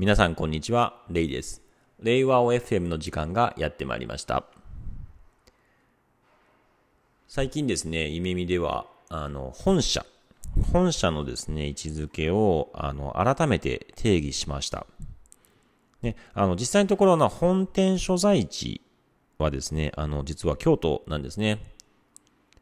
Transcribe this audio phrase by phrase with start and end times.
[0.00, 1.60] 皆さんこんにちは、レイです。
[1.98, 4.44] 令和を FM の時間がやってまいりました。
[7.26, 10.06] 最近ですね、夢見では、あの、本社、
[10.72, 14.86] 本社のですね、位置づけを、あの、改めて定義しました。
[16.02, 18.80] ね、あの、実際のところの本店所在地
[19.36, 21.58] はですね、あの、実は京都なんですね。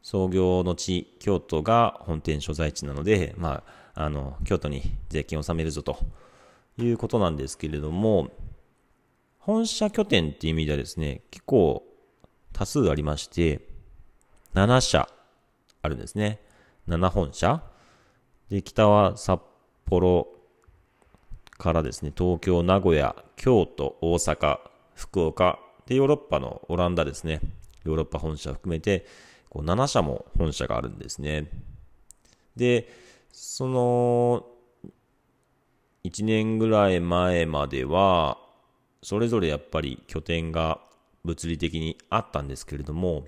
[0.00, 3.62] 創業の地、京都が本店所在地なので、ま
[3.94, 5.98] あ、あの、京都に税金を納めるぞと
[6.78, 8.30] いうことなんですけれども、
[9.38, 11.84] 本社拠点っていう意味ではですね、結構
[12.52, 13.60] 多数ありまして、
[14.54, 15.08] 7社
[15.82, 16.40] あるんですね。
[16.88, 17.62] 7本社。
[18.48, 19.40] で、北は札
[19.86, 20.28] 幌
[21.58, 24.58] からですね、東京、名古屋、京都、大阪、
[24.94, 27.40] 福岡、で、ヨーロッパのオランダですね。
[27.84, 29.06] ヨーロッパ本社含めて、
[29.48, 31.48] こう7社も本社があるんですね。
[32.56, 32.88] で、
[33.32, 34.46] その、
[36.06, 38.38] 1年ぐらい前までは、
[39.02, 40.80] それぞれやっぱり拠点が
[41.24, 43.24] 物理的にあったんですけれども、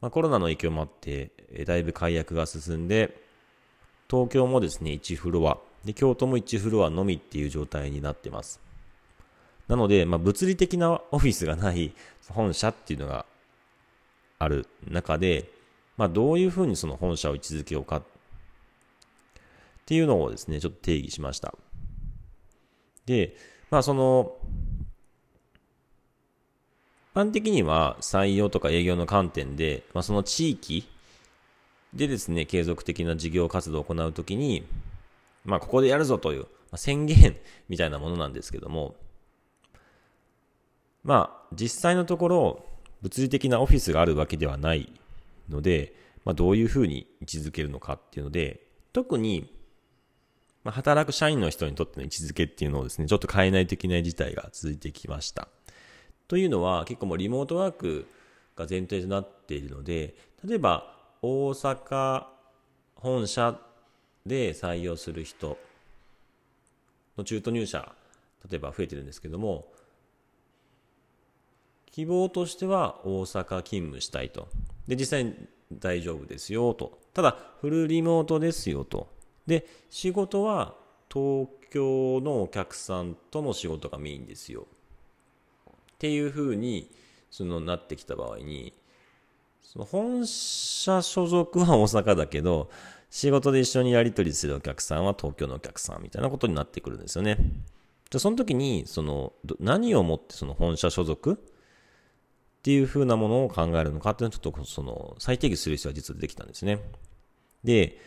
[0.00, 1.30] まあ、コロナの影響もあって、
[1.66, 3.16] だいぶ解約が進んで、
[4.10, 8.60] 東京もですね、1フロア、で、京都も1フロアのみっていう状態になってます。
[9.68, 11.92] なので、まあ、物理的なオフィスがない
[12.28, 13.24] 本社っていうのが
[14.38, 15.50] ある中で、
[15.96, 18.02] まあ、どういうふうにその本社を位置づけようかっ
[19.86, 21.54] ていうのをですね、ちょっと定義しました。
[23.06, 23.36] で、
[23.70, 24.36] まあその、
[27.12, 30.88] 一般的には採用とか営業の観点で、まあ、その地域
[31.92, 34.64] でですね、継続的な事業活動を行うときに、
[35.44, 37.36] まあここでやるぞという、まあ、宣言
[37.68, 38.94] みたいなものなんですけども、
[41.02, 42.66] まあ実際のところ、
[43.02, 44.92] 物理的なオフィスがあるわけではない
[45.48, 48.60] ので、まあどういうふうに位置づけるのかっていうので、
[48.92, 49.52] 特に
[50.64, 55.48] まあ、働く社員の人にとっての位置づけっていうのをですね、ちょっと変えないといけない事態が続いてきました。
[56.28, 58.06] というのは、結構もうリモートワーク
[58.56, 62.26] が前提となっているので、例えば大阪
[62.94, 63.58] 本社
[64.26, 65.58] で採用する人
[67.16, 67.94] の中途入社、
[68.48, 69.66] 例えば増えてるんですけども、
[71.90, 74.48] 希望としては大阪勤務したいと。
[74.86, 75.34] で、実際に
[75.72, 76.98] 大丈夫ですよと。
[77.14, 79.08] ただ、フルリモートですよと。
[79.50, 80.76] で、仕事は
[81.12, 84.68] 東京のお客さんとの仕事がメインですよ。
[85.68, 86.88] っていうふうに、
[87.32, 88.72] そのなってきた場合に、
[89.60, 92.70] その本社所属は大阪だけど、
[93.10, 97.36] 仕事で一緒にやり取りするお客さんは東京のお客さんみたいなことになってくるんですよね。
[98.08, 101.32] じゃその時に、その、何をもってその本社所属？
[101.32, 101.36] っ
[102.62, 106.78] ていうふうなものを考えるのかっていうのをちょっとその再定義する必要は実は出てきたんですね。
[107.64, 107.98] で、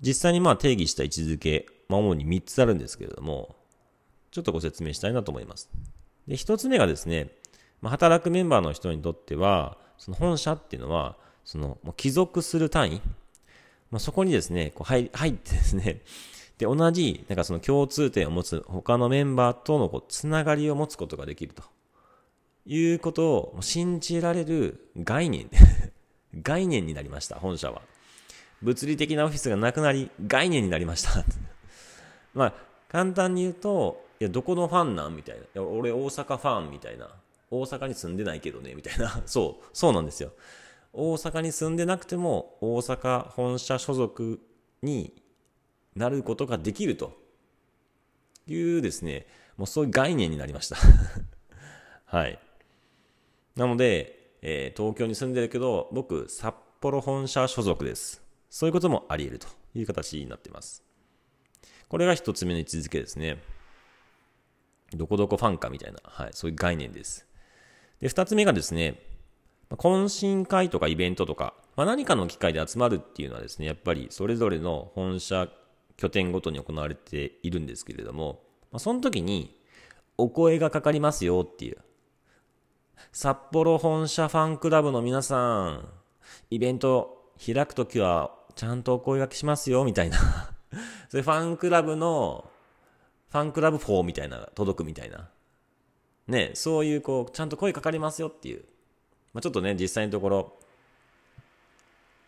[0.00, 3.56] 実際にまあ定義した位置づけ、まあ、主に3つあるんですけれども、
[4.30, 5.68] ちょっとご説明したいなと思います。
[6.26, 7.30] で、1つ目がですね、
[7.80, 13.02] まあ、働くメンバーの人にとっては、その本社っていうのは、その、帰属する単位、
[13.90, 16.02] まあ、そこにですね、こう入入ってですね、
[16.58, 21.62] で、同じ、なんかその共通点を持つ他のメンバーとのこうつながりを持つことができると
[22.66, 25.50] いうことを信じられる概念、
[26.42, 27.82] 概念になりました、本社は。
[28.62, 31.24] 物理的なオフィスがなくなり、概念になりました
[32.34, 32.54] まあ、
[32.88, 35.16] 簡単に言うと、いや、どこのファンなん？
[35.16, 35.42] みたいな。
[35.42, 37.08] いや、俺大阪ファンみたいな。
[37.50, 39.22] 大阪に住んでないけどね、みたいな。
[39.26, 40.32] そう、そうなんですよ。
[40.92, 44.40] 大阪に住んでなくても、大阪本社所属
[44.82, 45.22] に
[45.94, 47.18] なることができると
[48.46, 49.26] いうですね、
[49.56, 50.76] もうそういう概念になりました
[52.04, 52.38] はい。
[53.56, 58.22] なので、えー、東京に住んでるけど、僕、札幌本社所属です。
[58.50, 60.82] そういうこともあり得るという形になっています。
[61.88, 63.38] これが一つ目の位置づけですね。
[64.92, 67.26] どこどこファンかみたいな、はい、そういう概念です。
[68.00, 69.00] で、二つ目がですね、
[69.70, 75.48] 懇親会とかイベントとか、まあ、何かの機会で集まるっていうのはですね、やっぱりそれぞれの本社
[75.96, 78.42] 拠点ごとに行われているんですけれども、
[78.72, 79.60] まあ、その時に
[80.18, 81.78] お声がかかりますよっていう。
[83.12, 85.88] 札幌本社ファンクラブの皆さん、
[86.50, 90.18] イベント開くときはちゃんとお声掛けしますよ、みたいな
[91.08, 92.50] それファンクラブの、
[93.30, 95.28] ファンクラブ4みたいな、届くみたいな。
[96.28, 98.64] ね、そういうこう、ちゃんと声かかりますよっていう。
[99.32, 100.58] まあ、ちょっとね、実際のところ、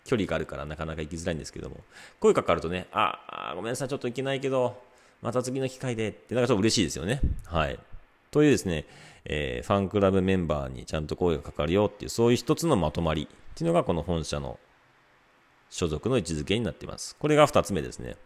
[0.05, 1.77] 距離があるからなかなか行きづらいんですけども、
[2.19, 4.83] 声かかるとね、あ、あごめんなさい、ちょっと行けないけど、
[5.21, 7.21] また次の機会でって、なんかちょっと嬉しいですよね。
[7.45, 7.79] はい。
[8.33, 8.87] というですね、
[9.25, 14.59] えー、ファンクラブメンバーにちゃんと声がかかるよっていう、そういう一つのまとまりっていうのがこの本社の
[15.73, 17.17] 所属の位置づけになっています。
[17.17, 18.17] これが2つ目ですね。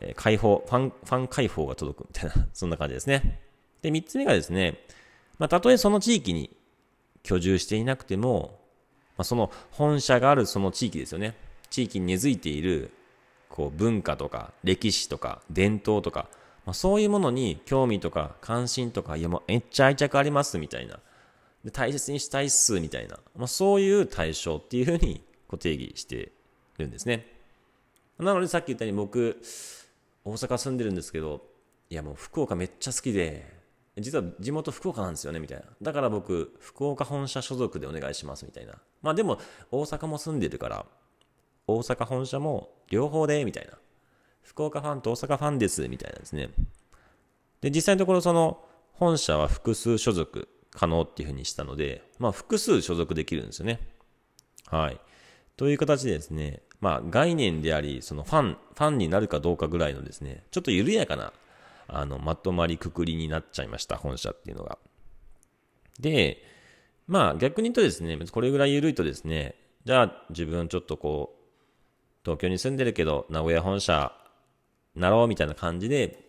[0.00, 3.40] えー、解放、ファン、ファン解放が届くみたいな、 そんな感じですね。
[3.82, 4.84] で、三つ目がですね、
[5.38, 6.50] まあ、たとえその地域に
[7.22, 8.58] 居住していなくても、
[9.16, 11.36] まあ、その本社があるその地域ですよね。
[11.70, 12.90] 地域に根付いている、
[13.48, 16.28] こう、文化とか、歴史とか、伝統とか、
[16.66, 20.98] まあ、そういうものに興味とか関心とか、いやもうめっちゃ愛着ありますみたいな。
[21.64, 23.20] で大切にしたいっすみたいな。
[23.36, 25.22] まあ、そういう対象っていうふうに
[25.54, 26.32] こう定義して
[26.78, 27.26] るんですね。
[28.18, 29.40] なのでさっき言ったように僕、
[30.24, 31.46] 大阪住んでるんですけど、
[31.90, 33.54] いやもう福岡めっちゃ好きで、
[33.98, 35.64] 実は地元福岡なんですよね、みたいな。
[35.80, 38.74] だから僕、福岡本社所属でお願いします、みたいな。
[39.02, 39.38] まあでも、
[39.70, 40.86] 大阪も住んでるから、
[41.68, 43.78] 大阪本社も両方で、みたいな。
[44.42, 46.50] 福岡ファンと大阪ファンです、みたいなですね。
[47.60, 53.80] で、実際のところその、本社は複数所属可能っていうふうにしたので、まあ複数所属できるんですよね。
[54.66, 55.00] はい。
[55.56, 61.32] という形でですね、まあ概念であり、そのファン、ファンになるかどうかぐらいのですね、ちょっと緩やかな、
[61.88, 64.78] あの、まとまりくくりになっちゃいました、本社っていうのが。
[66.00, 66.42] で、
[67.06, 69.54] まあ逆に言うとですね、これぐらい緩いとですね、
[69.84, 71.44] じゃあ自分ちょっとこう、
[72.24, 74.12] 東京に住んでるけど、名古屋本社
[74.94, 76.24] なろうみたいな感じで、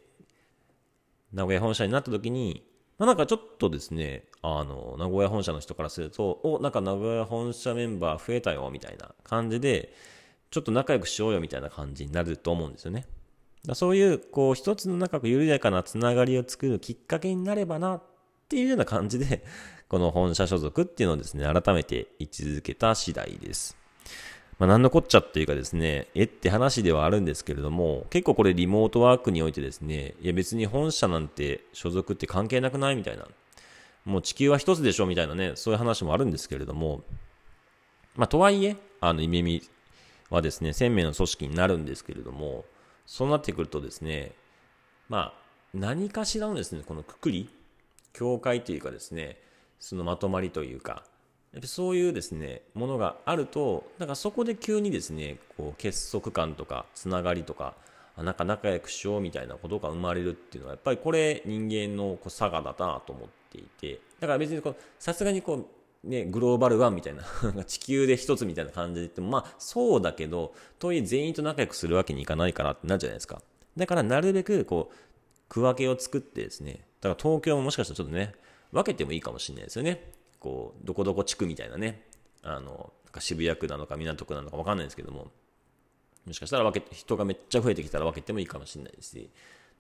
[1.34, 2.64] 名古屋本社になった時に、
[2.98, 9.94] まあ、なんかちょっとですね、あの、名古屋本社の人からすると、お、なんか名古屋本社メンバー増えたよ、みたいな感じで、
[10.50, 13.06] ちょっと仲良くしようよ、みたいな感じになると思うんですよね。
[13.66, 18.04] だそういう、こう、一つの仲良く緩やかなつながりを作るきっかけになればな、っ
[18.48, 19.44] ていうような感じで、
[19.90, 23.76] この本社所属っていうのをですね、改めて位置づけた次第です。
[24.58, 33.28] まあ、なんのこっちゃっていうかですね、えって話ではあるんですけれども、結構これリモートワークにおいてですね、いや別に本社なんて所属って関係なくないみたいな。
[34.06, 37.02] もう地球は一つでしょみたいなね、そういう話もあるんですけれども、
[38.16, 39.62] まあとはいえ、あの、イメミ
[40.30, 42.66] はですね、1000名の組織になるんですけれども、
[43.06, 44.34] そうなってくるとですね、
[45.10, 45.34] まあ、
[45.74, 47.50] 何かしらのですね、このくくり、
[48.14, 49.38] 境界というかですね、
[49.80, 51.04] そのまとまりというか、
[51.56, 57.76] やっぱそういうですね、ものがあると、なんかそこで急にですね、こう結束感とか、つながりとか、
[58.18, 65.70] なんか仲良くしようみたいなことが生まれるっていうのは、やっぱりこれ人間のこう差がだなと思っていて、だから別にこう、さすがにこ
[66.04, 67.24] う、ね、グローバルワンみたいな
[67.64, 73.42] 地球で一つみたいな感じで言っても、まあそうだけど、とはいえ全員と仲良くするわけにいかないからってなるじゃないですか。
[73.78, 74.96] だからなるべくこう、
[75.48, 78.34] 区分けを作ってですね、だから東京ももしかしたらちょっとね、
[78.74, 80.12] 分けてもいいかもしれないですよね。
[80.46, 82.04] こう、どこどこ地区みたいなね、
[82.44, 85.32] あの、なんか渋谷区なのか港区なのか分かんないですけども、
[86.28, 89.32] もしかしたら分け人がめっちゃ増えてきたら分けてもいいかもしれないし、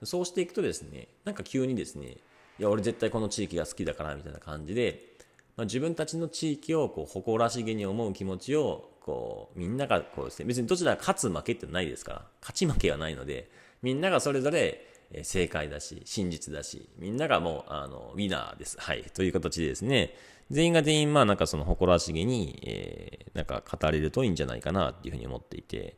[0.01, 2.17] そうしていくとですね、なんか急にですね、
[2.57, 5.13] いや、俺絶対この地域が好きだからみたいな感じで、
[5.56, 13.51] まあ、自分たちの地域をこう誇らしげに思う気持ちを、こう、みんながこうですね、別にどちらが勝つ負けってないですから、勝ち負けはないので、
[13.83, 18.78] みんながそれぞれ正解だし、真実だし、みんながもう、あの、ウィナーです。
[18.80, 19.04] はい。
[19.13, 20.16] という形でですね、
[20.52, 25.98] 全員が全員、まあなんかその誇らしげに、えー、なんか語れるといいんじゃないかなっていうふうに思っていて、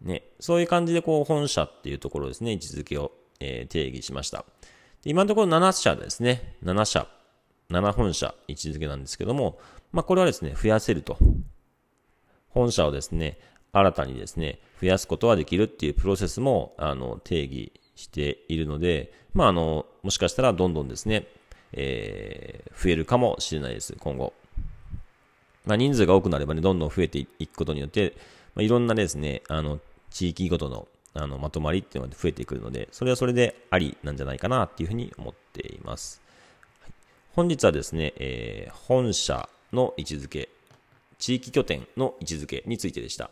[0.00, 4.44] ね、そういう感じでこう本社っていうところですね、位置づけを、えー、定義しました。
[5.02, 7.06] で今のところ7社ですね、7社、
[7.70, 9.58] 7本社位置づけなんですけども、
[9.92, 11.16] まあこれはですね、増やせると。
[12.48, 13.38] 本社をですね、
[13.72, 21.26] 新たにですね、増やすことはできるっていうプロセスも、あの、定義しているので、まあ、あの、もしかしたらどんどんですね、
[21.72, 24.32] えー、増えるかもしれないです、今後。
[25.66, 28.14] まあ、人数が多くなればね、どんどん増えていくことによって、
[28.54, 29.78] まあ、いろんなですね、あの、
[30.10, 36.22] 地域ごとのあのまとまりっていうのが増えてくるので、それはそれでありなんじゃないかなっていうふうに思っています。
[37.34, 40.48] 本日はですね、えー、本社の位置づけ、
[41.18, 43.30] 地域拠点の位置づけについてでした。